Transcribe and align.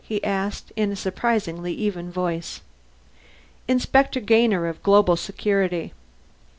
he 0.03 0.23
asked, 0.23 0.71
in 0.75 0.91
a 0.91 0.95
surprisingly 0.95 1.71
even 1.75 2.11
voice. 2.11 2.61
"Inspector 3.67 4.19
Gainer 4.21 4.65
of 4.65 4.81
Global 4.81 5.15
Security." 5.15 5.93